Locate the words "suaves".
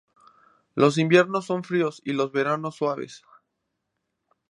2.75-3.21